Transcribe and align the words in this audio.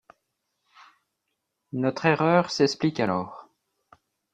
Notre 1.73 2.07
erreur 2.07 2.49
s’explique 2.49 2.99
alors. 2.99 3.47